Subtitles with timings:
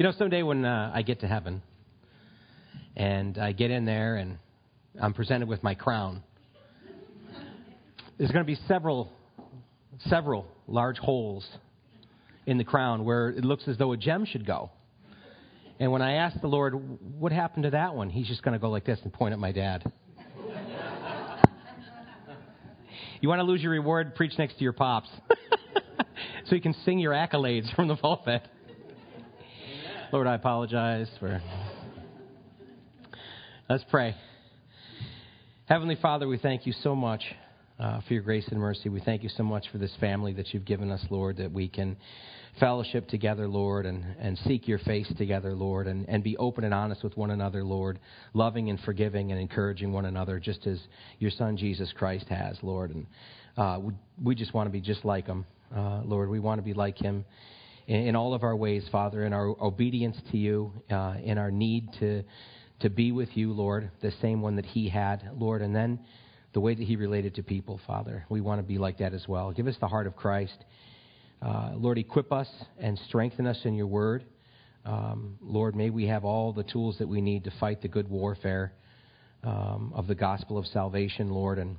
[0.00, 1.60] You know, someday when uh, I get to heaven
[2.96, 4.38] and I get in there and
[4.98, 6.22] I'm presented with my crown,
[8.16, 9.12] there's going to be several,
[10.06, 11.46] several large holes
[12.46, 14.70] in the crown where it looks as though a gem should go.
[15.78, 16.80] And when I ask the Lord,
[17.18, 18.08] what happened to that one?
[18.08, 19.92] He's just going to go like this and point at my dad.
[23.20, 24.14] you want to lose your reward?
[24.14, 25.10] Preach next to your pops.
[26.46, 28.48] so you can sing your accolades from the pulpit.
[30.12, 31.40] Lord, I apologize for.
[33.68, 34.16] Let's pray.
[35.66, 37.22] Heavenly Father, we thank you so much
[37.78, 38.88] uh, for your grace and mercy.
[38.88, 41.68] We thank you so much for this family that you've given us, Lord, that we
[41.68, 41.96] can
[42.58, 46.74] fellowship together, Lord, and, and seek your face together, Lord, and, and be open and
[46.74, 48.00] honest with one another, Lord,
[48.34, 50.80] loving and forgiving and encouraging one another, just as
[51.20, 52.90] your Son Jesus Christ has, Lord.
[52.90, 53.06] And
[53.56, 56.28] uh, we, we just want to be just like him, uh, Lord.
[56.30, 57.24] We want to be like him
[57.90, 61.50] in, in all of our ways, Father, in our obedience to you, uh, in our
[61.50, 62.22] need to,
[62.80, 65.98] to be with you, Lord, the same one that He had, Lord, and then
[66.52, 68.24] the way that He related to people, Father.
[68.28, 69.50] We want to be like that as well.
[69.50, 70.64] Give us the heart of Christ.
[71.42, 74.24] Uh, Lord, equip us and strengthen us in your word.
[74.84, 78.08] Um, Lord, may we have all the tools that we need to fight the good
[78.08, 78.72] warfare
[79.42, 81.58] um, of the gospel of salvation, Lord.
[81.58, 81.76] And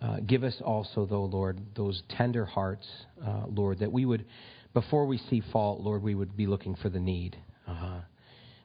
[0.00, 2.88] uh, give us also, though, Lord, those tender hearts,
[3.24, 4.24] uh, Lord, that we would
[4.74, 7.36] before we see fault, Lord, we would be looking for the need.
[7.66, 8.00] Uh,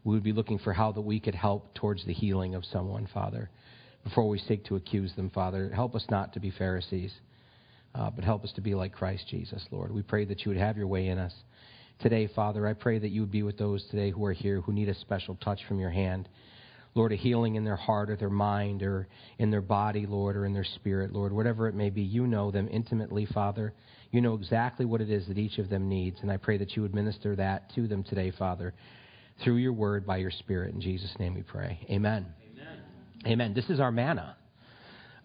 [0.04, 3.08] we would be looking for how that we could help towards the healing of someone,
[3.14, 3.50] Father,
[4.04, 5.70] before we seek to accuse them, Father.
[5.74, 7.14] Help us not to be Pharisees,
[7.96, 9.94] uh, but help us to be like Christ Jesus, Lord.
[9.94, 11.34] We pray that you would have your way in us.
[12.00, 14.74] Today, Father, I pray that you would be with those today who are here who
[14.74, 16.28] need a special touch from your hand.
[16.96, 19.08] Lord, a healing in their heart or their mind or
[19.40, 22.52] in their body, Lord, or in their spirit, Lord, whatever it may be, you know
[22.52, 23.74] them intimately, Father.
[24.14, 26.76] You know exactly what it is that each of them needs, and I pray that
[26.76, 28.76] you would minister that to them today, Father,
[29.44, 30.76] through your word by your Spirit.
[30.76, 31.80] In Jesus' name we pray.
[31.90, 32.28] Amen.
[32.54, 32.78] Amen.
[33.26, 33.54] Amen.
[33.56, 34.38] This is our manna.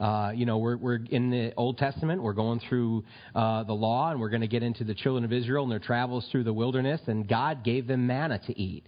[0.00, 2.22] Uh, you know, we're, we're in the Old Testament.
[2.22, 3.04] We're going through
[3.34, 5.78] uh, the law, and we're going to get into the children of Israel and their
[5.78, 7.02] travels through the wilderness.
[7.08, 8.86] And God gave them manna to eat.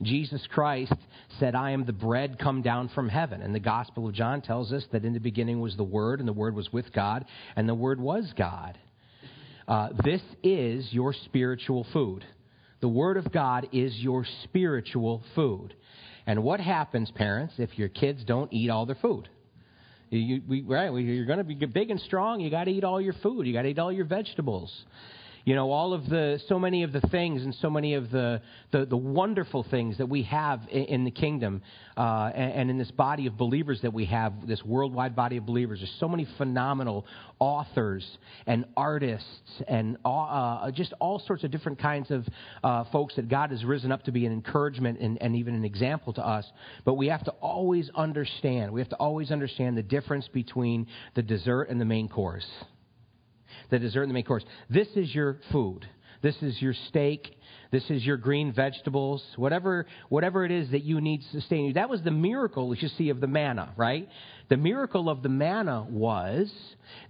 [0.00, 0.94] Jesus Christ
[1.38, 3.42] said, I am the bread come down from heaven.
[3.42, 6.28] And the Gospel of John tells us that in the beginning was the Word, and
[6.28, 8.78] the Word was with God, and the Word was God.
[9.66, 12.24] Uh, this is your spiritual food.
[12.80, 15.74] The Word of God is your spiritual food.
[16.26, 19.28] And what happens, parents, if your kids don't eat all their food?
[20.10, 22.40] You, we, right, you're going to be big and strong.
[22.40, 23.46] You got to eat all your food.
[23.46, 24.84] You got to eat all your vegetables
[25.44, 28.40] you know, all of the, so many of the things and so many of the,
[28.70, 31.62] the, the wonderful things that we have in, in the kingdom
[31.96, 35.44] uh, and, and, in this body of believers that we have, this worldwide body of
[35.44, 35.80] believers.
[35.80, 37.06] There's so many phenomenal
[37.38, 38.06] authors
[38.46, 39.26] and artists
[39.68, 42.26] and uh, uh, just all sorts of different kinds of
[42.62, 45.64] uh, folks that God has risen up to be an encouragement and, and even an
[45.64, 46.46] example to us.
[46.84, 51.22] But we have to always understand, we have to always understand the difference between the
[51.22, 52.46] dessert and the main course
[53.70, 54.44] the dessert and the main course.
[54.70, 55.86] This is your food.
[56.22, 57.36] This is your steak.
[57.72, 59.24] This is your green vegetables.
[59.36, 61.72] Whatever, whatever it is that you need to sustain you.
[61.72, 64.08] That was the miracle, as you see, of the manna, right?
[64.50, 66.52] The miracle of the manna was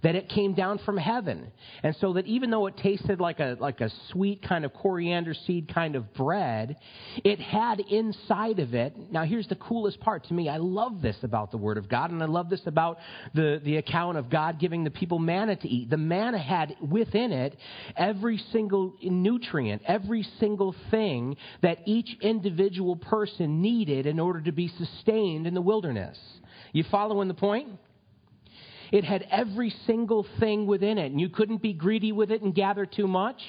[0.01, 1.51] that it came down from heaven.
[1.83, 5.33] And so that even though it tasted like a, like a sweet kind of coriander
[5.33, 6.77] seed kind of bread,
[7.25, 8.95] it had inside of it.
[9.11, 10.47] Now, here's the coolest part to me.
[10.47, 12.99] I love this about the Word of God, and I love this about
[13.33, 15.89] the, the account of God giving the people manna to eat.
[15.89, 17.57] The manna had within it
[17.97, 20.52] every single nutrient, every single
[20.91, 26.17] thing that each individual person needed in order to be sustained in the wilderness.
[26.71, 27.69] You following the point?
[28.91, 32.53] It had every single thing within it, and you couldn't be greedy with it and
[32.53, 33.41] gather too much.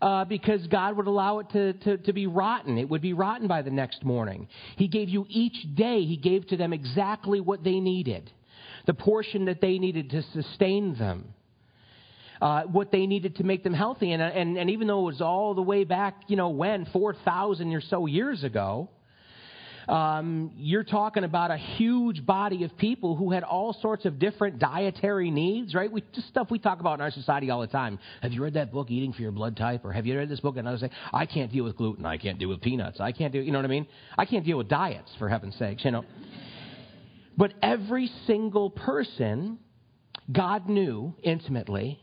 [0.00, 2.76] Uh, because God would allow it to, to, to be rotten.
[2.76, 4.48] It would be rotten by the next morning.
[4.76, 8.28] He gave you each day, He gave to them exactly what they needed,
[8.86, 11.32] the portion that they needed to sustain them.
[12.42, 14.10] Uh, what they needed to make them healthy.
[14.10, 17.72] And, and, and even though it was all the way back, you know, when, 4,000
[17.72, 18.88] or so years ago,
[19.88, 24.58] um, you're talking about a huge body of people who had all sorts of different
[24.58, 25.90] dietary needs, right?
[25.90, 28.00] We, just stuff we talk about in our society all the time.
[28.22, 29.84] Have you read that book, Eating for Your Blood Type?
[29.84, 30.56] Or have you read this book?
[30.56, 32.04] And I was say, I can't deal with gluten.
[32.04, 32.98] I can't deal with peanuts.
[33.00, 33.86] I can't do, you know what I mean?
[34.18, 36.04] I can't deal with diets, for heaven's sakes, you know.
[37.36, 39.58] But every single person,
[40.32, 42.00] God knew intimately.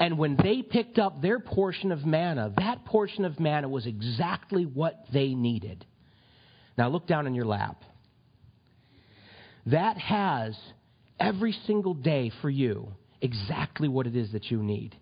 [0.00, 4.64] And when they picked up their portion of manna, that portion of manna was exactly
[4.64, 5.84] what they needed.
[6.76, 7.82] Now look down in your lap.
[9.66, 10.56] That has
[11.18, 14.96] every single day for you exactly what it is that you need.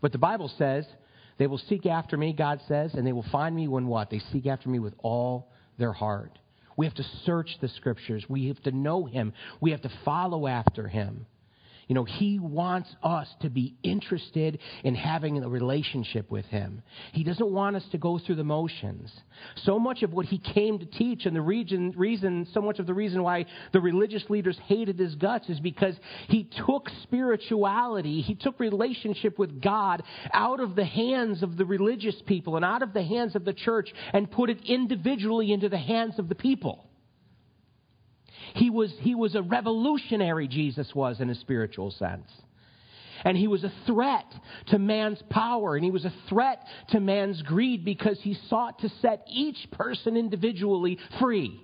[0.00, 0.86] But the Bible says
[1.38, 4.10] They will seek after me, God says, and they will find me when what?
[4.10, 6.38] They seek after me with all their heart.
[6.76, 8.24] We have to search the scriptures.
[8.28, 9.32] We have to know him.
[9.60, 11.26] We have to follow after him.
[11.88, 16.82] You know, He wants us to be interested in having a relationship with Him.
[17.12, 19.12] He doesn't want us to go through the motions.
[19.64, 22.86] So much of what He came to teach, and the reason, reason so much of
[22.86, 25.94] the reason why the religious leaders hated His guts is because
[26.28, 30.02] He took spirituality, He took relationship with God
[30.32, 33.52] out of the hands of the religious people and out of the hands of the
[33.52, 36.88] church and put it individually into the hands of the people.
[38.54, 42.30] He was, he was a revolutionary, Jesus was, in a spiritual sense.
[43.24, 44.26] And he was a threat
[44.66, 46.60] to man's power, and he was a threat
[46.90, 51.60] to man's greed because he sought to set each person individually free.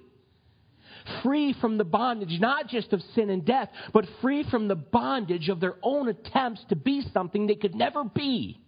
[1.23, 5.49] Free from the bondage, not just of sin and death, but free from the bondage
[5.49, 8.61] of their own attempts to be something they could never be.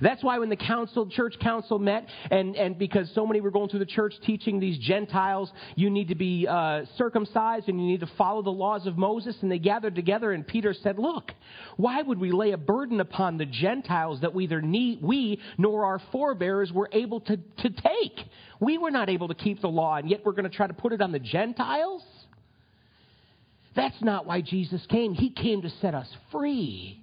[0.00, 3.68] That's why when the council, church council met, and, and because so many were going
[3.68, 8.00] through the church teaching these Gentiles, you need to be uh, circumcised and you need
[8.00, 11.32] to follow the laws of Moses, and they gathered together, and Peter said, Look,
[11.76, 16.00] why would we lay a burden upon the Gentiles that we neither we nor our
[16.12, 18.26] forebears were able to, to take?
[18.60, 20.74] We were not able to keep the law, and yet we're going to try to
[20.74, 22.02] put it on the Gentiles?
[23.76, 25.14] That's not why Jesus came.
[25.14, 26.99] He came to set us free.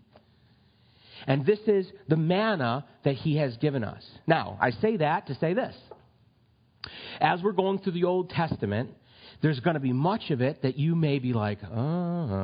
[1.27, 4.03] And this is the manna that he has given us.
[4.25, 5.75] Now, I say that to say this.
[7.19, 8.91] As we're going through the Old Testament,
[9.41, 12.37] there's going to be much of it that you may be like, uh, uh,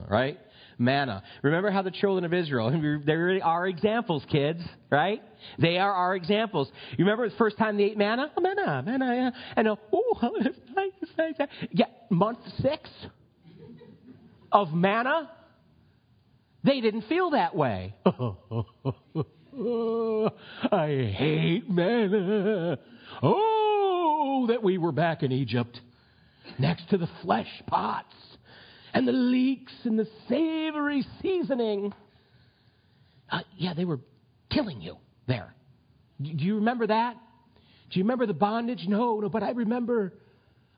[0.08, 0.38] right?
[0.76, 1.22] Manna.
[1.42, 2.70] Remember how the children of Israel,
[3.06, 5.22] they are examples, kids, right?
[5.58, 6.68] They are our examples.
[6.98, 8.32] You remember the first time they ate manna?
[8.36, 9.30] Oh, manna, manna, yeah.
[9.56, 9.78] And, oh,
[11.70, 12.90] yeah, month six
[14.50, 15.30] of manna
[16.64, 17.94] they didn't feel that way.
[20.72, 22.78] I hate manna.
[23.22, 25.80] Oh, that we were back in Egypt
[26.58, 28.14] next to the flesh pots
[28.92, 31.92] and the leeks and the savory seasoning.
[33.30, 34.00] Uh, yeah, they were
[34.50, 34.96] killing you
[35.26, 35.54] there.
[36.22, 37.16] Do you remember that?
[37.90, 38.84] Do you remember the bondage?
[38.86, 40.14] No, no, but I remember,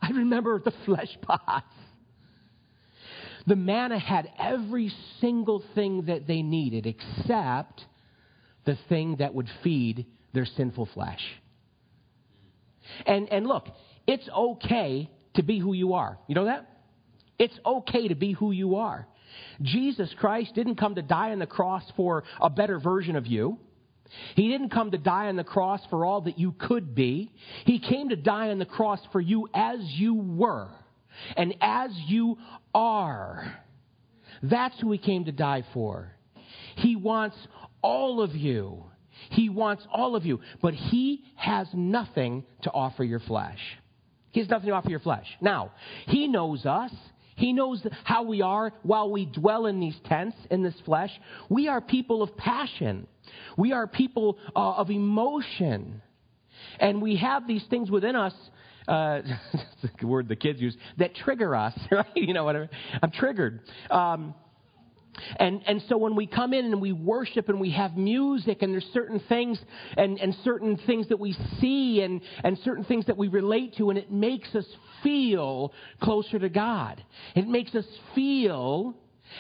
[0.03, 1.67] I remember the flesh pots.
[3.47, 7.85] The manna had every single thing that they needed except
[8.65, 11.21] the thing that would feed their sinful flesh.
[13.07, 13.69] And, and look,
[14.07, 16.19] it's okay to be who you are.
[16.27, 16.69] You know that?
[17.39, 19.07] It's okay to be who you are.
[19.63, 23.59] Jesus Christ didn't come to die on the cross for a better version of you.
[24.35, 27.33] He didn't come to die on the cross for all that you could be.
[27.65, 30.71] He came to die on the cross for you as you were
[31.37, 32.39] and as you
[32.75, 33.61] are.
[34.43, 36.13] That's who he came to die for.
[36.77, 37.37] He wants
[37.83, 38.85] all of you.
[39.31, 40.41] He wants all of you.
[40.61, 43.59] But he has nothing to offer your flesh.
[44.31, 45.27] He has nothing to offer your flesh.
[45.41, 45.73] Now,
[46.07, 46.93] he knows us.
[47.37, 51.11] He knows how we are while we dwell in these tents, in this flesh.
[51.51, 53.07] We are people of passion.
[53.59, 56.03] We are people uh, of emotion.
[56.81, 58.35] And we have these things within us
[58.89, 59.21] uh,
[59.53, 62.07] that's the word the kids use, that trigger us, right?
[62.15, 62.69] You know, whatever.
[63.03, 63.61] I'm triggered.
[63.91, 64.35] Um,
[65.39, 68.73] and, and so when we come in and we worship and we have music and
[68.73, 69.59] there's certain things
[69.97, 73.91] and, and certain things that we see and, and certain things that we relate to
[73.91, 74.67] and it makes us
[75.03, 77.03] feel closer to God.
[77.35, 78.95] It makes us feel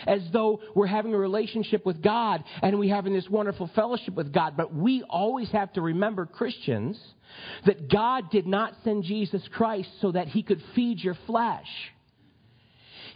[0.07, 4.33] as though we're having a relationship with God and we're having this wonderful fellowship with
[4.33, 4.57] God.
[4.57, 6.99] But we always have to remember, Christians,
[7.65, 11.69] that God did not send Jesus Christ so that he could feed your flesh.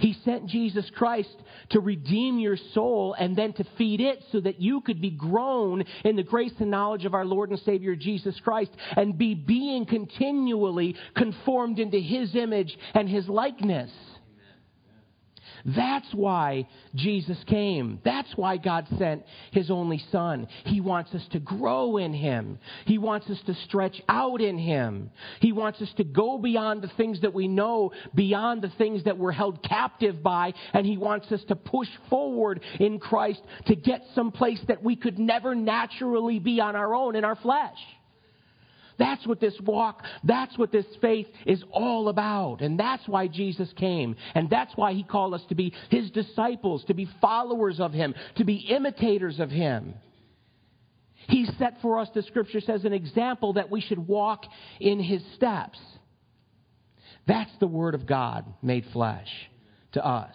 [0.00, 1.36] He sent Jesus Christ
[1.70, 5.84] to redeem your soul and then to feed it so that you could be grown
[6.04, 9.84] in the grace and knowledge of our Lord and Savior Jesus Christ and be being
[9.84, 13.90] continually conformed into His image and His likeness.
[15.64, 18.00] That's why Jesus came.
[18.04, 20.46] That's why God sent His only Son.
[20.64, 22.58] He wants us to grow in Him.
[22.86, 25.10] He wants us to stretch out in Him.
[25.40, 29.18] He wants us to go beyond the things that we know, beyond the things that
[29.18, 34.02] we're held captive by, and He wants us to push forward in Christ to get
[34.14, 37.78] someplace that we could never naturally be on our own in our flesh.
[39.00, 42.60] That's what this walk, that's what this faith is all about.
[42.60, 44.14] And that's why Jesus came.
[44.34, 48.14] And that's why he called us to be his disciples, to be followers of him,
[48.36, 49.94] to be imitators of him.
[51.28, 54.44] He set for us, the scripture says, an example that we should walk
[54.78, 55.78] in his steps.
[57.26, 59.28] That's the word of God made flesh
[59.92, 60.34] to us.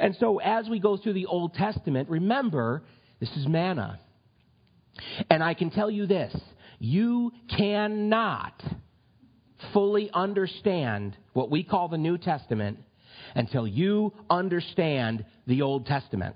[0.00, 2.82] And so as we go through the Old Testament, remember
[3.22, 4.00] This is manna.
[5.30, 6.34] And I can tell you this
[6.82, 8.60] you cannot
[9.72, 12.78] fully understand what we call the New Testament
[13.36, 16.34] until you understand the Old Testament.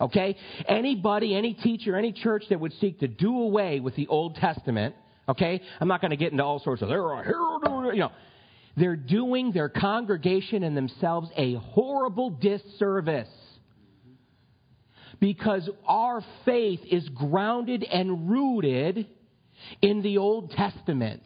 [0.00, 0.36] Okay?
[0.66, 4.94] Anybody, any teacher, any church that would seek to do away with the Old Testament,
[5.28, 5.60] okay?
[5.80, 8.12] I'm not going to get into all sorts of, they're here, you know.
[8.76, 13.28] They're doing their congregation and themselves a horrible disservice.
[15.20, 19.06] Because our faith is grounded and rooted
[19.82, 21.22] in the Old Testament.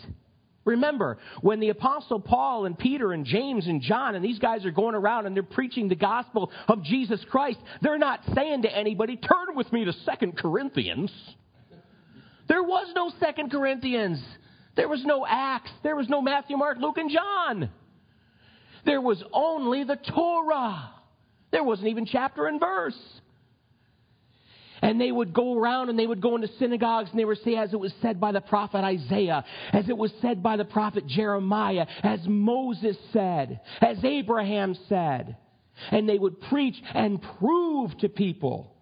[0.64, 4.70] Remember, when the Apostle Paul and Peter and James and John and these guys are
[4.70, 9.16] going around and they're preaching the gospel of Jesus Christ, they're not saying to anybody,
[9.16, 11.12] turn with me to Second Corinthians.
[12.48, 14.22] There was no Second Corinthians.
[14.74, 15.70] There was no Acts.
[15.82, 17.70] There was no Matthew, Mark, Luke, and John.
[18.84, 20.90] There was only the Torah.
[21.52, 22.98] There wasn't even chapter and verse.
[24.84, 27.56] And they would go around and they would go into synagogues and they would say,
[27.56, 31.06] as it was said by the prophet Isaiah, as it was said by the prophet
[31.06, 35.38] Jeremiah, as Moses said, as Abraham said.
[35.90, 38.76] And they would preach and prove to people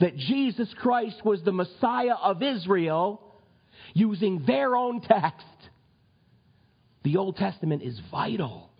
[0.00, 3.20] that Jesus Christ was the Messiah of Israel
[3.92, 5.44] using their own text.
[7.04, 8.70] The Old Testament is vital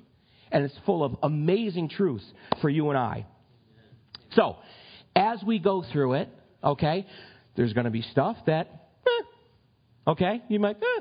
[0.50, 2.25] and it's full of amazing truths
[2.62, 3.26] for you and I.
[4.37, 4.57] So,
[5.14, 6.31] as we go through it,
[6.62, 7.07] Okay?
[7.57, 11.00] There's going to be stuff that, eh, okay, you might, eh.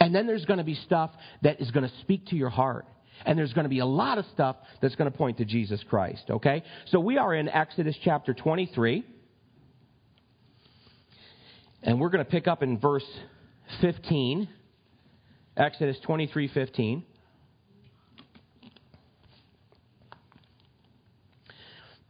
[0.00, 1.10] And then there's going to be stuff
[1.42, 2.86] that is going to speak to your heart.
[3.24, 5.80] And there's going to be a lot of stuff that's going to point to Jesus
[5.88, 6.64] Christ, okay?
[6.86, 9.04] So we are in Exodus chapter 23.
[11.84, 13.06] And we're going to pick up in verse
[13.80, 14.48] 15.
[15.56, 17.04] Exodus 23 15.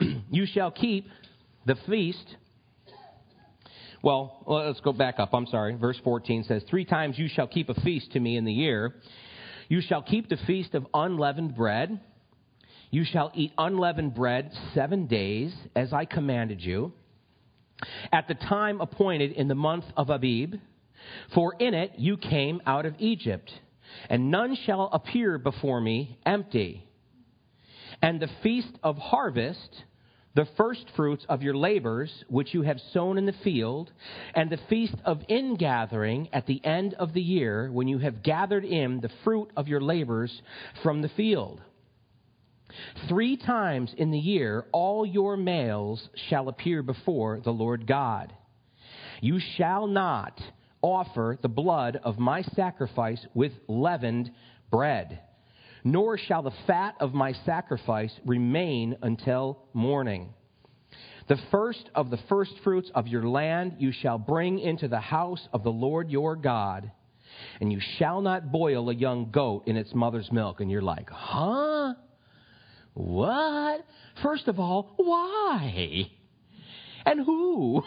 [0.31, 1.09] you shall keep
[1.67, 2.37] the feast.
[4.03, 5.33] Well, let's go back up.
[5.33, 5.75] I'm sorry.
[5.77, 8.97] Verse 14 says, Three times you shall keep a feast to me in the year.
[9.69, 12.01] You shall keep the feast of unleavened bread.
[12.91, 16.93] You shall eat unleavened bread seven days, as I commanded you,
[18.13, 20.57] at the time appointed in the month of Abib.
[21.35, 23.51] For in it you came out of Egypt,
[24.11, 26.87] and none shall appear before me empty.
[28.03, 29.85] And the feast of harvest
[30.35, 33.91] the first fruits of your labors which you have sown in the field,
[34.35, 38.65] and the feast of ingathering at the end of the year, when you have gathered
[38.65, 40.43] in the fruit of your labors
[40.83, 41.61] from the field.
[43.09, 48.33] Three times in the year all your males shall appear before the Lord God.
[49.21, 50.41] You shall not
[50.81, 54.31] offer the blood of my sacrifice with leavened
[54.71, 55.21] bread
[55.85, 60.33] nor shall the fat of my sacrifice remain until morning.
[61.29, 65.63] The first of the firstfruits of your land you shall bring into the house of
[65.63, 66.91] the Lord your God,
[67.61, 70.61] and you shall not boil a young goat in its mother's milk.
[70.61, 71.95] And you're like, huh?
[72.95, 73.85] What?
[74.23, 76.11] First of all, why?
[77.07, 77.83] And who?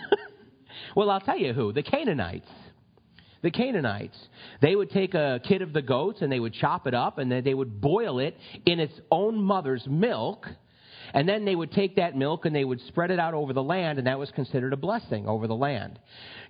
[0.96, 2.50] well, I'll tell you who the Canaanites
[3.42, 4.18] the Canaanites.
[4.62, 7.32] They would take a kid of the goats and they would chop it up and
[7.32, 10.48] then they would boil it in its own mother's milk.
[11.14, 13.64] And then they would take that milk and they would spread it out over the
[13.64, 16.00] land, and that was considered a blessing over the land.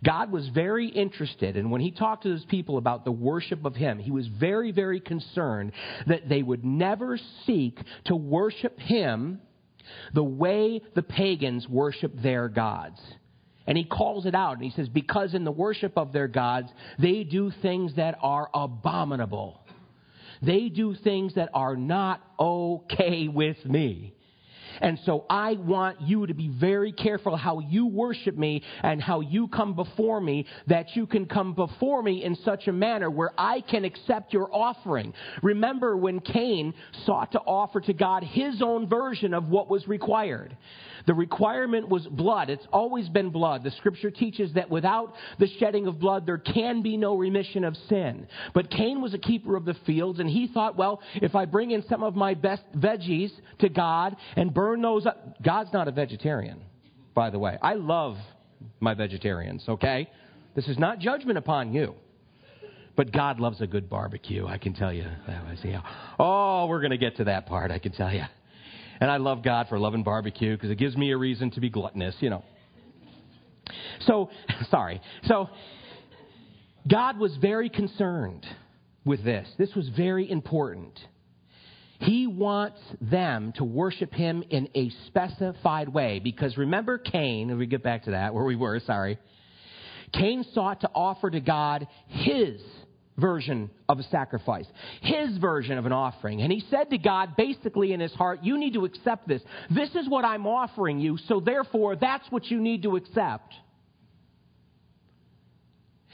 [0.04, 3.76] God was very interested, and when he talked to his people about the worship of
[3.76, 5.72] him, he was very, very concerned
[6.08, 9.40] that they would never seek to worship him
[10.14, 13.00] the way the pagans worship their gods.
[13.68, 16.72] And he calls it out and he says, Because in the worship of their gods,
[17.00, 19.60] they do things that are abominable.
[20.42, 24.14] They do things that are not okay with me.
[24.82, 29.22] And so I want you to be very careful how you worship me and how
[29.22, 33.32] you come before me, that you can come before me in such a manner where
[33.38, 35.14] I can accept your offering.
[35.42, 36.74] Remember when Cain
[37.06, 40.56] sought to offer to God his own version of what was required.
[41.08, 42.50] The requirement was blood.
[42.50, 43.64] It's always been blood.
[43.64, 47.78] The scripture teaches that without the shedding of blood, there can be no remission of
[47.88, 48.28] sin.
[48.54, 51.72] But Cain was a keeper of the fields, and he thought, well, if I bring
[51.72, 55.92] in some of my best veggies to God and burn those up, God's not a
[55.92, 56.62] vegetarian,
[57.14, 57.58] by the way.
[57.62, 58.18] I love
[58.80, 60.10] my vegetarians, okay?
[60.56, 61.96] This is not judgment upon you.
[62.96, 65.06] But God loves a good barbecue, I can tell you.
[66.18, 68.24] Oh, we're going to get to that part, I can tell you.
[69.02, 71.70] And I love God for loving barbecue because it gives me a reason to be
[71.70, 72.44] gluttonous, you know.
[74.02, 74.30] So,
[74.70, 75.02] sorry.
[75.26, 75.50] So,
[76.88, 78.46] God was very concerned
[79.04, 79.48] with this.
[79.58, 80.98] This was very important.
[82.06, 86.20] He wants them to worship him in a specified way.
[86.20, 89.18] Because remember Cain, if we get back to that, where we were, sorry.
[90.14, 92.62] Cain sought to offer to God his
[93.18, 94.66] version of a sacrifice,
[95.02, 96.42] his version of an offering.
[96.42, 99.42] And he said to God, basically in his heart, You need to accept this.
[99.70, 103.54] This is what I'm offering you, so therefore that's what you need to accept.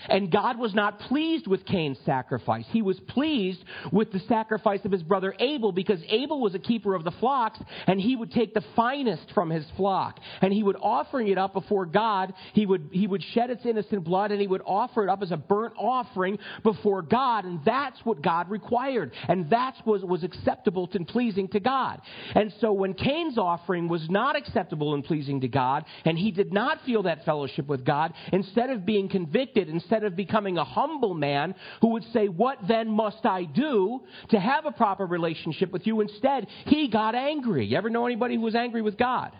[0.10, 2.65] And God was not pleased with Cain's sacrifice.
[2.70, 6.96] He was pleased with the sacrifice of his brother Abel because Abel was a keeper
[6.96, 10.77] of the flocks and he would take the finest from his flock and he would
[10.81, 12.34] offering it up before God.
[12.53, 15.31] He would, he would shed its innocent blood and he would offer it up as
[15.31, 17.46] a burnt offering before God.
[17.46, 19.13] And that's what God required.
[19.27, 22.01] And that's what was acceptable and pleasing to God.
[22.34, 26.51] And so when Cain's offering was not acceptable and pleasing to God and he did
[26.53, 30.63] not feel that fellowship with God, instead of being convicted, instead instead of becoming a
[30.63, 35.71] humble man who would say, What then must I do to have a proper relationship
[35.71, 36.00] with you?
[36.01, 37.65] Instead, he got angry.
[37.65, 39.33] You ever know anybody who was angry with God?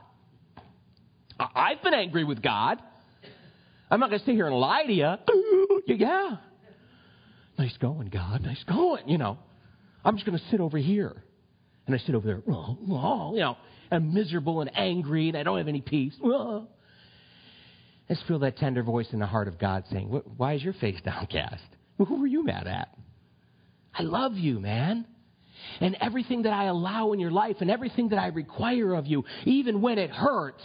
[1.40, 2.82] I've been angry with God.
[3.90, 5.82] I'm not going to sit here and lie to you.
[5.88, 6.38] yeah.
[7.58, 8.42] Nice going, God.
[8.42, 9.08] Nice going.
[9.08, 9.38] You know,
[10.04, 11.24] I'm just going to sit over here.
[11.88, 13.58] And I sit over there, oh, oh, you know,
[13.90, 16.14] I'm miserable and angry and I don't have any peace.
[18.08, 21.00] Just feel that tender voice in the heart of God saying, Why is your face
[21.06, 21.64] downcast?
[21.98, 22.90] Who were you mad at?
[23.94, 25.06] I love you, man.
[25.80, 29.24] And everything that I allow in your life and everything that I require of you,
[29.46, 30.64] even when it hurts,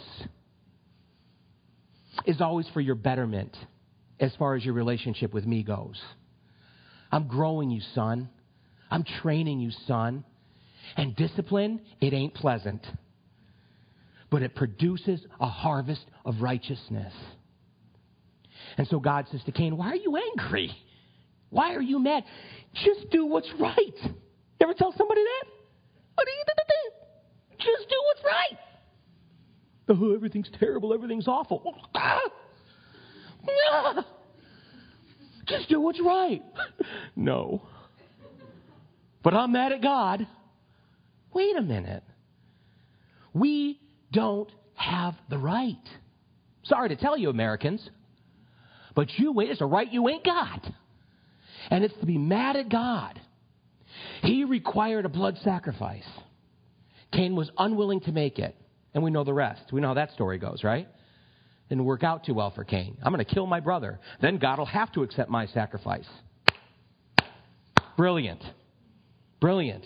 [2.25, 3.55] is always for your betterment
[4.19, 6.01] as far as your relationship with me goes.
[7.11, 8.29] I'm growing you, son.
[8.89, 10.23] I'm training you, son.
[10.95, 12.85] And discipline, it ain't pleasant,
[14.29, 17.13] but it produces a harvest of righteousness.
[18.77, 20.71] And so God says to Cain, Why are you angry?
[21.49, 22.23] Why are you mad?
[22.73, 24.13] Just do what's right.
[24.59, 25.49] Ever tell somebody that?
[27.57, 28.59] Just do what's right.
[29.89, 30.93] Oh, everything's terrible.
[30.93, 31.75] Everything's awful.
[31.95, 32.19] Ah!
[35.47, 36.43] Just do what's right.
[37.15, 37.61] no.
[39.23, 40.27] But I'm mad at God.
[41.33, 42.03] Wait a minute.
[43.33, 43.79] We
[44.11, 45.75] don't have the right.
[46.63, 47.87] Sorry to tell you, Americans,
[48.95, 50.65] but you it's a right you ain't got.
[51.69, 53.19] And it's to be mad at God.
[54.21, 56.07] He required a blood sacrifice.
[57.11, 58.55] Cain was unwilling to make it.
[58.93, 59.71] And we know the rest.
[59.71, 60.87] We know how that story goes, right?
[61.69, 62.97] Didn't work out too well for Cain.
[63.03, 63.99] I'm going to kill my brother.
[64.21, 66.07] Then God will have to accept my sacrifice.
[67.97, 68.43] Brilliant.
[69.39, 69.85] Brilliant.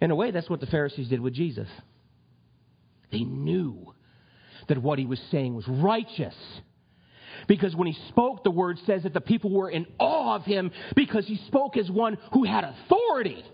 [0.00, 1.68] In a way, that's what the Pharisees did with Jesus.
[3.14, 3.94] They knew
[4.66, 6.34] that what he was saying was righteous
[7.46, 10.72] because when he spoke, the word says that the people were in awe of him
[10.96, 13.44] because he spoke as one who had authority.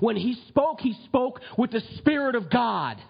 [0.00, 3.00] When he spoke, he spoke with the Spirit of God.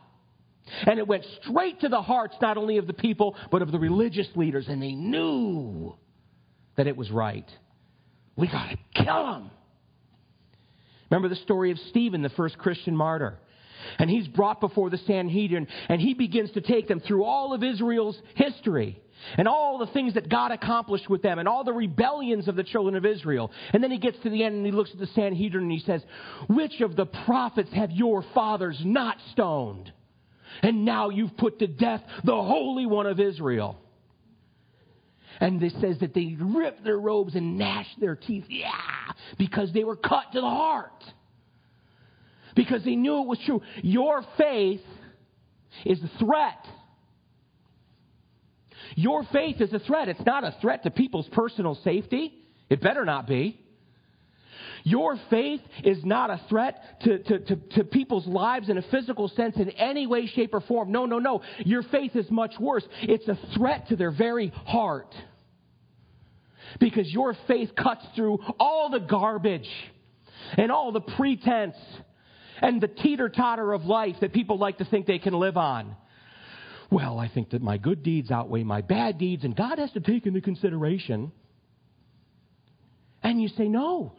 [0.86, 3.78] And it went straight to the hearts not only of the people, but of the
[3.78, 4.66] religious leaders.
[4.68, 5.94] And they knew
[6.76, 7.48] that it was right.
[8.36, 9.50] We got to kill him.
[11.08, 13.38] Remember the story of Stephen, the first Christian martyr?
[13.98, 17.62] And he's brought before the Sanhedrin, and he begins to take them through all of
[17.62, 19.00] Israel's history
[19.36, 22.64] and all the things that God accomplished with them and all the rebellions of the
[22.64, 23.50] children of Israel.
[23.72, 25.80] And then he gets to the end and he looks at the Sanhedrin and he
[25.80, 26.02] says,
[26.48, 29.92] Which of the prophets have your fathers not stoned?
[30.62, 33.78] And now you've put to death the Holy One of Israel.
[35.40, 38.44] And it says that they ripped their robes and gnashed their teeth.
[38.48, 38.70] Yeah,
[39.38, 41.04] because they were cut to the heart.
[42.56, 43.62] Because he knew it was true.
[43.82, 44.80] Your faith
[45.84, 46.58] is a threat
[48.94, 50.08] your faith is a threat.
[50.08, 52.32] It's not a threat to people's personal safety.
[52.70, 53.60] It better not be.
[54.84, 59.28] Your faith is not a threat to, to, to, to, people's lives in a physical
[59.28, 60.92] sense in any way, shape, or form.
[60.92, 61.42] No, no, no.
[61.58, 62.84] Your faith is much worse.
[63.02, 65.12] It's a threat to their very heart.
[66.78, 69.68] Because your faith cuts through all the garbage
[70.56, 71.76] and all the pretense
[72.62, 75.96] and the teeter totter of life that people like to think they can live on
[76.90, 80.00] well, I think that my good deeds outweigh my bad deeds, and God has to
[80.00, 81.32] take into consideration.
[83.22, 84.14] And you say, no.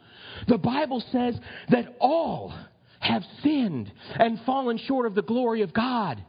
[0.48, 1.38] The Bible says
[1.70, 2.52] that all
[3.00, 6.22] have sinned and fallen short of the glory of God.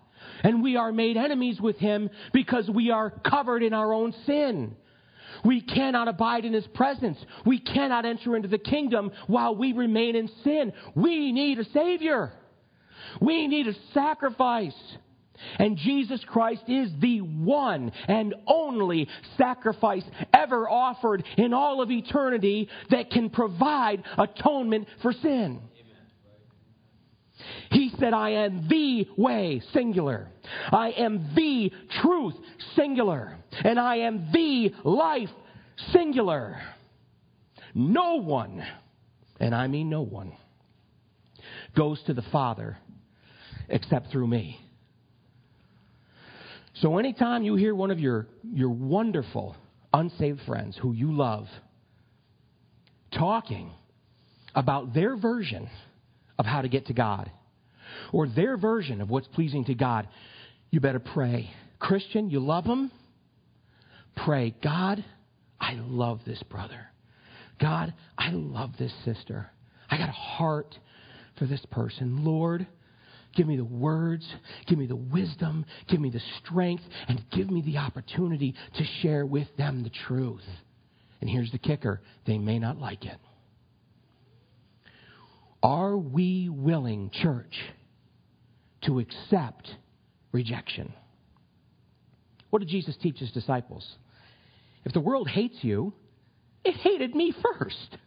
[0.44, 4.76] And we are made enemies with Him because we are covered in our own sin.
[5.44, 7.18] We cannot abide in His presence.
[7.46, 10.74] We cannot enter into the kingdom while we remain in sin.
[10.96, 12.32] We need a Savior.
[13.22, 14.74] We need a sacrifice.
[15.58, 22.68] And Jesus Christ is the one and only sacrifice ever offered in all of eternity
[22.90, 25.62] that can provide atonement for sin.
[27.72, 30.30] He said, I am the way, singular.
[30.72, 32.34] I am the truth,
[32.76, 33.38] singular.
[33.64, 35.30] And I am the life,
[35.94, 36.60] singular.
[37.76, 38.66] No one,
[39.40, 40.34] and I mean no one,
[41.76, 42.78] goes to the Father
[43.68, 44.60] except through me.
[46.82, 49.56] So anytime you hear one of your, your wonderful
[49.94, 51.48] unsaved friends who you love
[53.12, 53.72] talking
[54.56, 55.70] about their version
[56.38, 57.30] of how to get to God
[58.12, 60.08] or their version of what's pleasing to God,
[60.72, 61.52] you better pray.
[61.80, 62.92] Christian, you love them?
[64.26, 65.04] Pray, God,
[65.60, 66.88] I love this brother.
[67.60, 69.50] God, I love this sister.
[69.90, 70.78] I got a heart
[71.38, 72.24] for this person.
[72.24, 72.68] Lord,
[73.36, 74.28] give me the words,
[74.68, 79.26] give me the wisdom, give me the strength, and give me the opportunity to share
[79.26, 80.46] with them the truth.
[81.22, 83.18] And here's the kicker they may not like it.
[85.62, 87.54] Are we willing, church,
[88.84, 89.70] to accept
[90.32, 90.94] rejection?
[92.50, 93.88] What did Jesus teach his disciples?
[94.86, 95.94] If the world hates you,
[96.64, 97.98] it hated me first.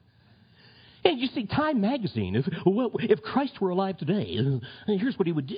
[1.05, 4.59] And you see, Time magazine, if, well, if Christ were alive today, uh,
[4.99, 5.57] here's what he would do.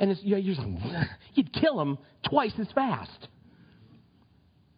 [0.00, 3.28] And it's, you're like, you'd kill him twice as fast.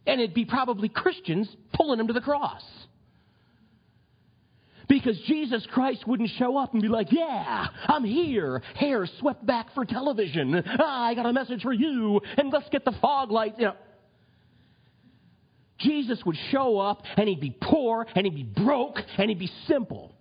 [0.07, 2.63] And it'd be probably Christians pulling him to the cross.
[4.91, 9.73] Because Jesus Christ wouldn't show up and be like, yeah, I'm here, hair swept back
[9.73, 10.61] for television.
[10.67, 13.55] Ah, I got a message for you, and let's get the fog lights.
[13.59, 13.75] You know,
[15.79, 19.51] Jesus would show up and he'd be poor and he'd be broke and he'd be
[19.69, 20.13] simple.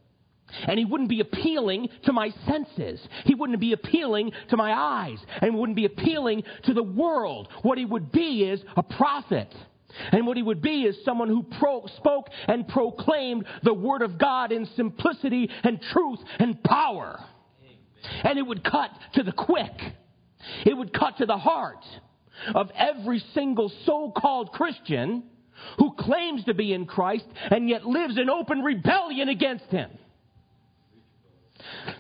[0.68, 3.02] And he wouldn't be appealing to my senses.
[3.26, 5.18] He wouldn't be appealing to my eyes.
[5.42, 7.50] And wouldn't be appealing to the world.
[7.64, 9.54] What he would be is a prophet.
[10.12, 14.18] And what he would be is someone who pro- spoke and proclaimed the word of
[14.18, 17.20] God in simplicity and truth and power.
[18.24, 19.74] And it would cut to the quick.
[20.66, 21.84] It would cut to the heart
[22.54, 25.24] of every single so called Christian
[25.78, 29.90] who claims to be in Christ and yet lives in open rebellion against him.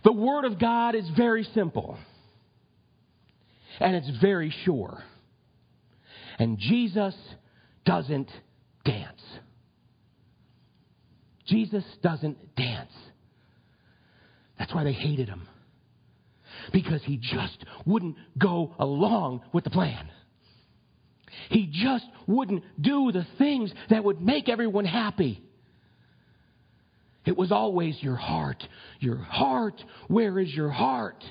[0.03, 1.97] The Word of God is very simple
[3.79, 5.03] and it's very sure.
[6.37, 7.15] And Jesus
[7.89, 8.29] doesn't
[8.85, 9.21] dance.
[11.47, 12.91] Jesus doesn't dance.
[14.59, 15.47] That's why they hated him.
[16.71, 20.07] Because he just wouldn't go along with the plan.
[21.49, 25.41] He just wouldn't do the things that would make everyone happy.
[27.25, 28.63] It was always your heart.
[28.99, 29.83] Your heart.
[30.07, 31.23] Where is your heart?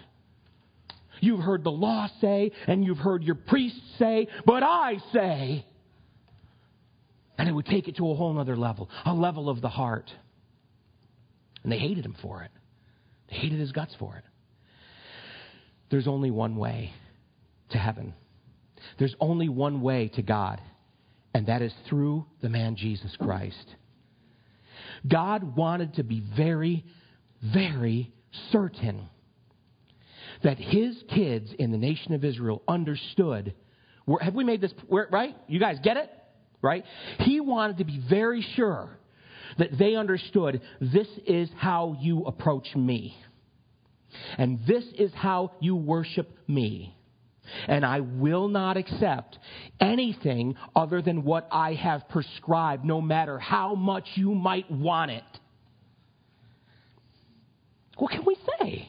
[1.21, 5.65] You've heard the law say, and you've heard your priests say, but I say.
[7.49, 10.13] And it would take it to a whole other level, a level of the heart.
[11.63, 12.51] And they hated him for it.
[13.31, 14.25] They hated his guts for it.
[15.91, 16.93] There's only one way
[17.71, 18.13] to heaven.
[18.99, 20.61] There's only one way to God,
[21.33, 23.77] and that is through the man Jesus Christ.
[25.11, 26.85] God wanted to be very,
[27.43, 28.13] very
[28.53, 29.09] certain
[30.43, 33.55] that his kids in the nation of Israel understood.
[34.21, 35.35] Have we made this right?
[35.47, 36.11] You guys get it?
[36.61, 36.85] Right?
[37.21, 38.99] He wanted to be very sure
[39.59, 43.17] that they understood this is how you approach me.
[44.37, 46.99] And this is how you worship me
[47.67, 49.39] and I will not accept
[49.81, 55.25] anything other than what I have prescribed, no matter how much you might want it.
[57.97, 58.89] What can we say?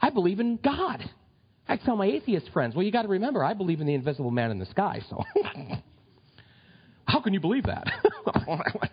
[0.00, 1.02] I believe in God.
[1.68, 4.30] I tell my atheist friends, well, you got to remember, I believe in the invisible
[4.30, 5.22] man in the sky, so.
[7.06, 7.86] how can you believe that?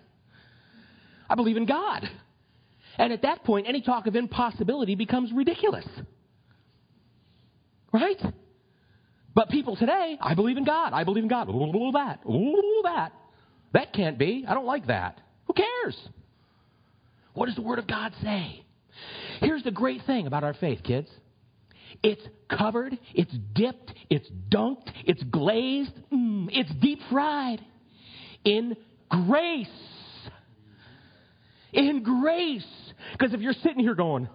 [1.29, 2.09] I believe in God.
[2.97, 5.85] And at that point, any talk of impossibility becomes ridiculous.
[7.91, 8.21] Right?
[9.33, 10.93] But people today, I believe in God.
[10.93, 11.49] I believe in God.
[11.49, 12.19] Ooh, that.
[12.27, 13.13] Ooh, that.
[13.73, 14.45] That can't be.
[14.47, 15.21] I don't like that.
[15.45, 15.97] Who cares?
[17.33, 18.63] What does the Word of God say?
[19.39, 21.09] Here's the great thing about our faith, kids.
[22.01, 27.61] It's covered, it's dipped, it's dunked, it's glazed, mm, it's deep fried
[28.45, 28.75] in
[29.09, 29.67] grace.
[31.73, 32.65] In grace.
[33.11, 34.29] Because if you're sitting here going,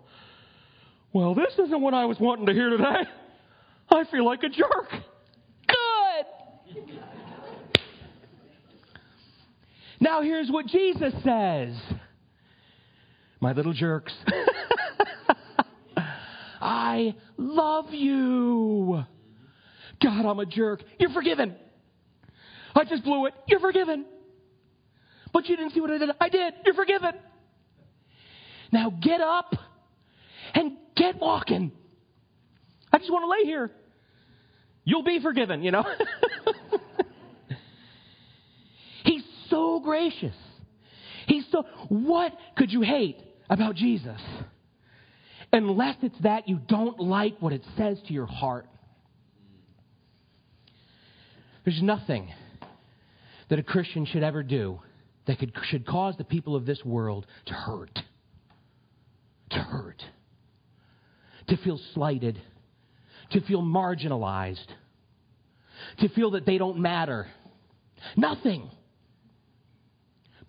[1.12, 3.08] well, this isn't what I was wanting to hear today.
[3.90, 4.90] I feel like a jerk.
[5.68, 6.98] Good.
[10.00, 11.76] now, here's what Jesus says
[13.40, 14.12] My little jerks,
[16.64, 19.04] I love you.
[20.02, 20.82] God, I'm a jerk.
[20.98, 21.54] You're forgiven.
[22.74, 23.34] I just blew it.
[23.46, 24.06] You're forgiven.
[25.30, 26.08] But you didn't see what I did.
[26.18, 26.54] I did.
[26.64, 27.12] You're forgiven.
[28.72, 29.54] Now get up
[30.54, 31.70] and get walking.
[32.90, 33.70] I just want to lay here.
[34.84, 35.84] You'll be forgiven, you know?
[39.04, 40.34] He's so gracious.
[41.26, 43.18] He's so, what could you hate
[43.50, 44.20] about Jesus?
[45.54, 48.66] Unless it's that you don't like what it says to your heart.
[51.64, 52.28] There's nothing
[53.48, 54.80] that a Christian should ever do
[55.28, 57.96] that could, should cause the people of this world to hurt.
[59.50, 60.02] To hurt.
[61.46, 62.36] To feel slighted.
[63.30, 64.66] To feel marginalized.
[66.00, 67.28] To feel that they don't matter.
[68.16, 68.68] Nothing.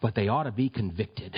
[0.01, 1.35] But they ought to be convicted.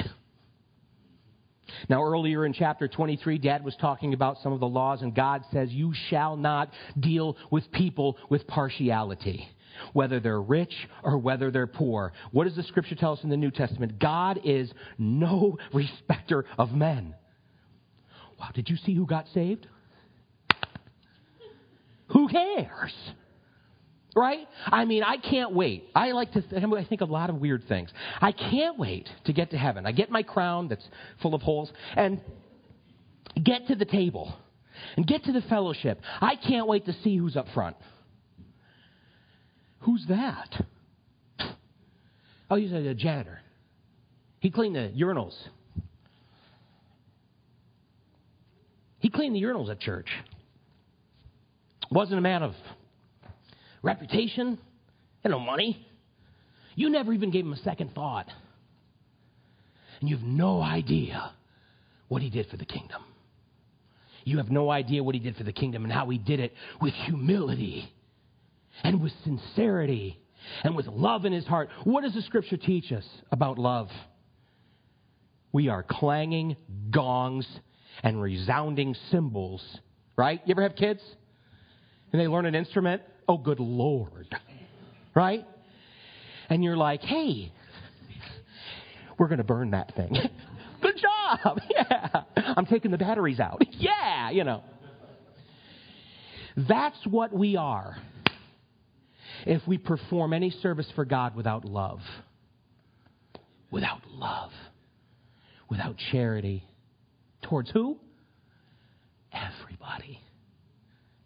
[1.90, 5.44] Now, earlier in chapter 23, Dad was talking about some of the laws, and God
[5.52, 9.48] says, You shall not deal with people with partiality
[9.94, 12.12] whether they're rich or whether they're poor.
[12.32, 14.00] What does the scripture tell us in the New Testament?
[14.00, 17.16] God is no respecter of men.
[18.40, 19.68] Wow, did you see who got saved?
[22.10, 22.94] Who cares?
[24.18, 24.48] Right?
[24.66, 25.84] I mean, I can't wait.
[25.94, 27.92] I like to, th- I think a lot of weird things.
[28.20, 29.86] I can't wait to get to heaven.
[29.86, 30.84] I get my crown that's
[31.22, 32.20] full of holes and
[33.44, 34.34] get to the table
[34.96, 36.02] and get to the fellowship.
[36.20, 37.78] I can't wait to see who's up front.
[39.82, 40.66] Who's that?
[42.50, 43.40] Oh, he's a janitor.
[44.40, 45.36] He cleaned the urinals.
[48.98, 50.08] He cleaned the urinals at church.
[51.92, 52.56] Wasn't a man of
[53.82, 54.58] reputation,
[55.24, 55.86] had no money.
[56.76, 58.28] You never even gave him a second thought.
[60.00, 61.32] And you have no idea
[62.08, 63.04] what he did for the kingdom.
[64.24, 66.54] You have no idea what he did for the kingdom and how he did it
[66.82, 67.92] with humility
[68.84, 70.20] and with sincerity
[70.64, 71.70] and with love in his heart.
[71.84, 73.90] What does the scripture teach us about love?
[75.52, 76.58] We are clanging
[76.92, 77.48] gongs
[78.04, 79.64] and resounding cymbals,
[80.16, 80.42] right?
[80.46, 81.02] You ever have kids?
[82.12, 83.02] And they learn an instrument?
[83.28, 84.28] Oh, good Lord.
[85.14, 85.46] Right?
[86.50, 87.52] And you're like, hey,
[89.18, 90.14] we're going to burn that thing.
[90.82, 91.60] good job.
[91.70, 92.24] Yeah.
[92.38, 93.62] I'm taking the batteries out.
[93.72, 94.64] yeah, you know.
[96.56, 97.98] That's what we are
[99.46, 102.00] if we perform any service for God without love.
[103.72, 104.52] Without love.
[105.70, 106.64] Without charity.
[107.42, 107.98] Towards who?
[109.34, 110.20] Everybody.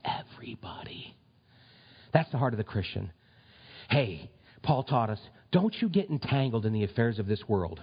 [0.04, 1.16] Everybody.
[2.14, 3.12] That's the heart of the Christian.
[3.90, 4.30] Hey,
[4.64, 5.20] Paul taught us
[5.52, 7.82] don't you get entangled in the affairs of this world.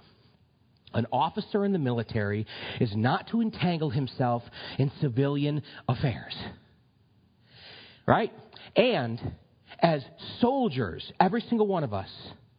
[0.94, 2.46] An officer in the military
[2.80, 4.42] is not to entangle himself
[4.78, 6.34] in civilian affairs.
[8.06, 8.32] Right?
[8.74, 9.20] And
[9.80, 10.02] as
[10.40, 12.08] soldiers, every single one of us,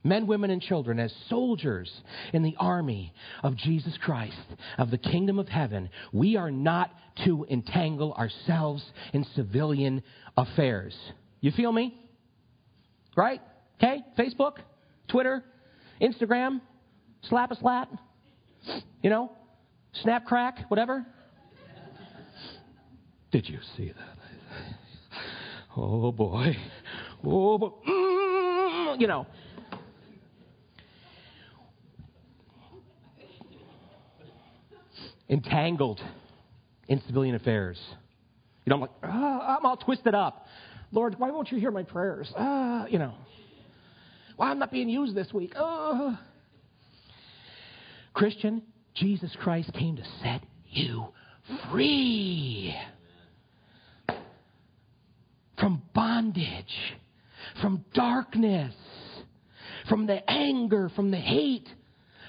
[0.04, 1.92] men, women, and children, as soldiers
[2.32, 4.36] in the army of Jesus Christ,
[4.78, 6.92] of the kingdom of heaven, we are not
[7.26, 10.04] to entangle ourselves in civilian
[10.38, 10.96] affairs.
[11.41, 11.95] You feel me?
[13.15, 13.41] Right?
[13.78, 14.04] Okay?
[14.17, 14.58] Facebook,
[15.08, 15.43] Twitter,
[16.02, 16.62] Instagram,
[17.23, 17.89] slap a slat,
[19.02, 19.32] you know,
[19.93, 21.06] snap crack, whatever.
[23.32, 24.19] Did you see that?
[25.78, 26.58] Oh boy.
[27.23, 27.69] Oh, boy.
[27.88, 29.28] mm, you know.
[35.30, 36.02] Entangled
[36.88, 37.80] in civilian affairs.
[38.65, 40.47] You know, I'm like, oh, I'm all twisted up.
[40.91, 42.32] Lord, why won't you hear my prayers?
[42.36, 43.13] Uh, you know.
[44.36, 45.54] Why I'm not being used this week?
[45.56, 46.15] Uh.
[48.13, 48.63] Christian,
[48.95, 51.06] Jesus Christ came to set you
[51.69, 52.75] free
[55.58, 56.95] from bondage
[57.62, 58.73] from darkness,
[59.88, 61.67] from the anger, from the hate,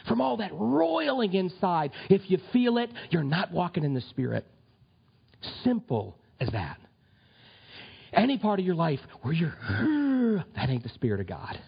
[0.08, 1.92] from all that roiling inside.
[2.08, 4.46] If you feel it, you're not walking in the Spirit.
[5.64, 6.78] Simple as that.
[8.12, 9.54] Any part of your life where you're,
[10.56, 11.58] that ain't the Spirit of God.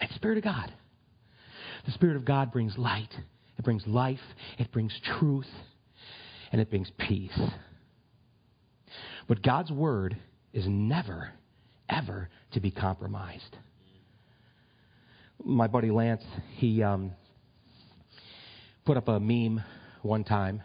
[0.00, 0.72] That's Spirit of God.
[1.86, 3.12] The Spirit of God brings light,
[3.58, 4.20] it brings life,
[4.58, 5.48] it brings truth,
[6.52, 7.38] and it brings peace.
[9.28, 10.16] But God's Word
[10.52, 11.32] is never
[11.92, 13.56] ever to be compromised.
[15.44, 16.22] My buddy Lance,
[16.56, 17.12] he um,
[18.84, 19.62] put up a meme
[20.02, 20.62] one time,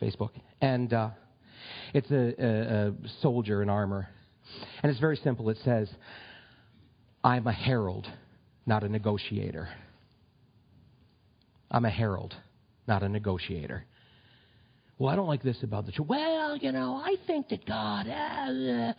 [0.00, 1.10] Facebook, and uh,
[1.94, 4.08] it's a, a, a soldier in armor.
[4.82, 5.48] And it's very simple.
[5.50, 5.88] It says,
[7.22, 8.06] I'm a herald,
[8.66, 9.68] not a negotiator.
[11.70, 12.34] I'm a herald,
[12.86, 13.84] not a negotiator.
[14.98, 16.06] Well, I don't like this about the church.
[16.06, 18.08] Well, you know, I think that God.
[18.08, 18.92] Uh,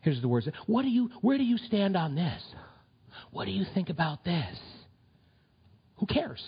[0.00, 0.48] Here's the words.
[0.66, 2.42] What do you, where do you stand on this?
[3.30, 4.58] What do you think about this?
[5.96, 6.42] Who cares?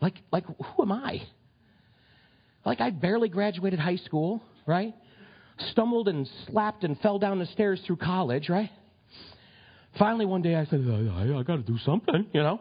[0.00, 1.22] Like, like who am I?
[2.64, 4.94] Like I barely graduated high school, right?
[5.70, 8.70] Stumbled and slapped and fell down the stairs through college, right?
[9.98, 12.60] Finally, one day I said, I, I, got to do something, you know.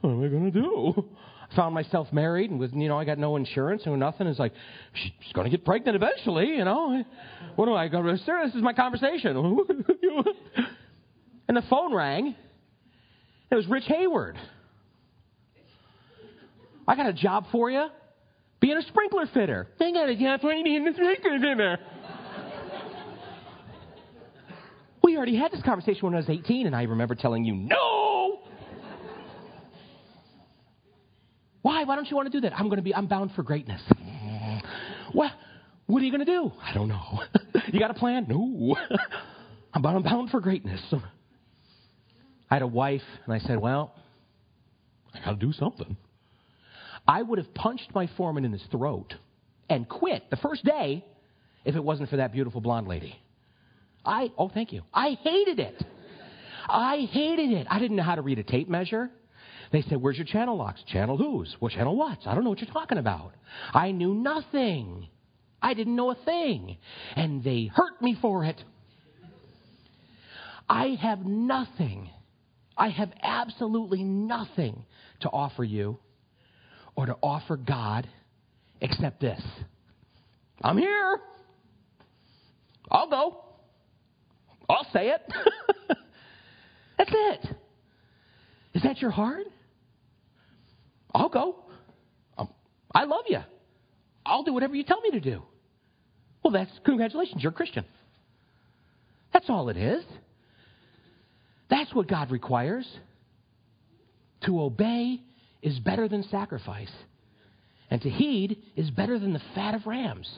[0.00, 1.08] What am I going to do?
[1.50, 4.26] I found myself married and with, you know, I got no insurance and nothing.
[4.26, 4.52] It's like,
[4.94, 7.04] she's going to get pregnant eventually, you know.
[7.56, 8.18] What do I go to?
[8.18, 9.36] Sir, this is my conversation.
[11.48, 12.34] and the phone rang.
[13.50, 14.36] It was Rich Hayward.
[16.88, 17.86] I got a job for you.
[18.62, 19.66] Being a sprinkler fitter.
[19.80, 21.78] I got a job for you being a sprinkler fitter.
[25.02, 28.38] we already had this conversation when I was 18, and I remember telling you, no!
[31.62, 31.82] Why?
[31.82, 32.56] Why don't you want to do that?
[32.56, 33.82] I'm going to be, I'm bound for greatness.
[35.12, 35.32] What?
[35.86, 36.52] What are you going to do?
[36.62, 37.20] I don't know.
[37.72, 38.26] you got a plan?
[38.28, 38.76] No.
[39.74, 40.80] I'm bound, I'm bound for greatness.
[42.48, 43.92] I had a wife, and I said, well,
[45.12, 45.96] I got to do something.
[47.06, 49.14] I would have punched my foreman in his throat
[49.68, 51.04] and quit the first day
[51.64, 53.16] if it wasn't for that beautiful blonde lady.
[54.04, 54.82] I, oh, thank you.
[54.92, 55.84] I hated it.
[56.68, 57.66] I hated it.
[57.70, 59.10] I didn't know how to read a tape measure.
[59.72, 60.82] They said, Where's your channel locks?
[60.86, 61.56] Channel whose?
[61.58, 62.26] What channel what's?
[62.26, 63.32] I don't know what you're talking about.
[63.72, 65.08] I knew nothing.
[65.60, 66.76] I didn't know a thing.
[67.16, 68.62] And they hurt me for it.
[70.68, 72.10] I have nothing.
[72.76, 74.84] I have absolutely nothing
[75.20, 75.98] to offer you
[76.94, 78.08] or to offer God
[78.80, 79.40] except this
[80.62, 81.18] I'm here.
[82.90, 83.44] I'll go.
[84.68, 85.20] I'll say it.
[86.98, 87.56] That's it.
[88.74, 89.46] Is that your heart?
[91.12, 91.56] I'll go.
[92.38, 92.48] Um,
[92.94, 93.40] I love you.
[94.24, 95.42] I'll do whatever you tell me to do.
[96.42, 97.84] Well, that's congratulations, you're a Christian.
[99.32, 100.04] That's all it is.
[101.70, 102.86] That's what God requires.
[104.46, 105.20] To obey
[105.62, 106.90] is better than sacrifice,
[107.90, 110.28] and to heed is better than the fat of rams.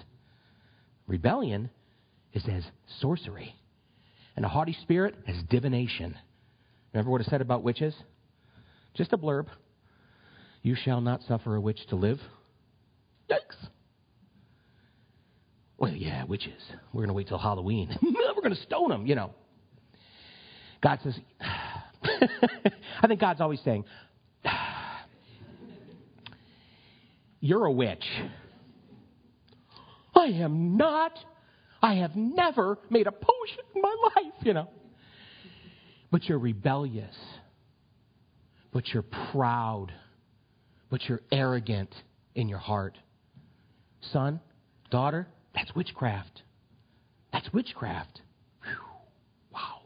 [1.07, 1.71] Rebellion
[2.33, 2.65] is as
[3.01, 3.55] sorcery,
[4.37, 6.15] and a haughty spirit as divination.
[6.93, 7.95] Remember what it said about witches?
[8.95, 9.47] Just a blurb.
[10.63, 12.21] You shall not suffer a witch to live.
[13.31, 13.69] Yikes.
[15.77, 16.63] Well, yeah, witches.
[16.93, 17.97] We're going to wait till Halloween.
[18.03, 19.35] We're going to stone them, you know.
[20.83, 23.85] God says, I think God's always saying,
[27.45, 28.07] You're a witch.
[30.17, 31.13] I am not.
[31.83, 34.71] I have never made a potion in my life, you know.
[36.11, 37.15] But you're rebellious.
[38.73, 39.93] But you're proud.
[40.89, 41.95] But you're arrogant
[42.35, 42.97] in your heart.
[44.11, 44.41] Son,
[44.91, 46.41] daughter, that's witchcraft.
[47.31, 48.23] That's witchcraft.
[48.63, 48.73] Whew.
[49.53, 49.83] Wow.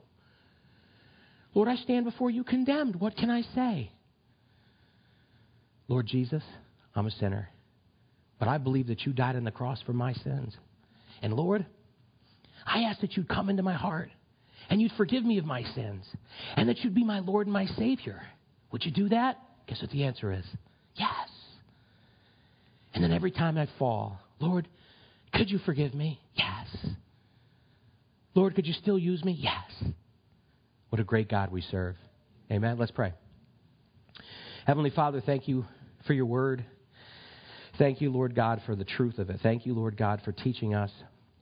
[1.54, 2.94] Lord, I stand before you condemned.
[2.94, 3.90] What can I say?
[5.88, 6.44] Lord Jesus,
[6.98, 7.48] I'm a sinner.
[8.38, 10.56] But I believe that you died on the cross for my sins.
[11.22, 11.66] And Lord,
[12.66, 14.10] I ask that you'd come into my heart
[14.70, 16.04] and you'd forgive me of my sins
[16.56, 18.20] and that you'd be my Lord and my Savior.
[18.72, 19.38] Would you do that?
[19.66, 20.44] Guess what the answer is?
[20.94, 21.28] Yes.
[22.94, 24.68] And then every time I fall, Lord,
[25.34, 26.20] could you forgive me?
[26.34, 26.94] Yes.
[28.34, 29.32] Lord, could you still use me?
[29.32, 29.92] Yes.
[30.90, 31.96] What a great God we serve.
[32.50, 32.78] Amen.
[32.78, 33.12] Let's pray.
[34.66, 35.64] Heavenly Father, thank you
[36.06, 36.64] for your word.
[37.78, 39.38] Thank you, Lord God, for the truth of it.
[39.40, 40.90] Thank you, Lord God, for teaching us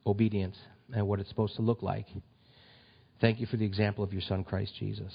[0.06, 0.56] obedience
[0.92, 2.06] and what it's supposed to look like.
[3.22, 5.12] Thank you for the example of your Son, Christ Jesus.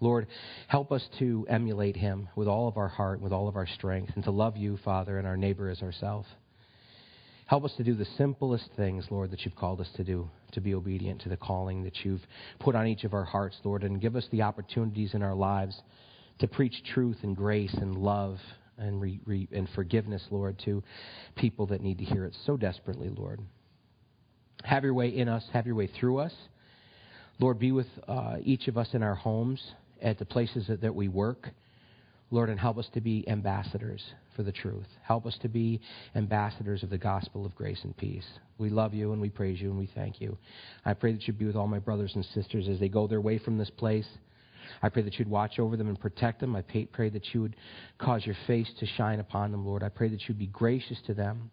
[0.00, 0.26] Lord,
[0.66, 4.12] help us to emulate him with all of our heart, with all of our strength,
[4.16, 6.26] and to love you, Father, and our neighbor as ourselves.
[7.46, 10.60] Help us to do the simplest things, Lord, that you've called us to do, to
[10.60, 12.26] be obedient to the calling that you've
[12.58, 15.80] put on each of our hearts, Lord, and give us the opportunities in our lives
[16.40, 18.38] to preach truth and grace and love
[18.78, 20.82] and, re, re, and forgiveness, Lord, to
[21.34, 23.40] people that need to hear it so desperately, Lord.
[24.64, 26.32] Have your way in us, have your way through us.
[27.38, 29.62] Lord, be with uh, each of us in our homes,
[30.02, 31.48] at the places that, that we work.
[32.30, 34.02] Lord, and help us to be ambassadors
[34.34, 34.86] for the truth.
[35.02, 35.80] Help us to be
[36.16, 38.26] ambassadors of the gospel of grace and peace.
[38.58, 40.36] We love you and we praise you and we thank you.
[40.84, 43.20] I pray that you be with all my brothers and sisters as they go their
[43.20, 44.08] way from this place.
[44.82, 46.56] I pray that you'd watch over them and protect them.
[46.56, 46.62] I
[46.92, 47.56] pray that you would
[47.98, 49.82] cause your face to shine upon them, Lord.
[49.82, 51.50] I pray that you'd be gracious to them.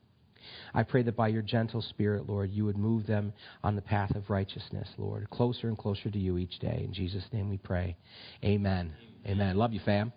[0.73, 3.33] I pray that by your gentle spirit, Lord, you would move them
[3.63, 6.81] on the path of righteousness, Lord, closer and closer to you each day.
[6.83, 7.95] In Jesus' name we pray.
[8.43, 8.93] Amen.
[9.25, 9.55] Amen.
[9.55, 10.11] Love you, fam.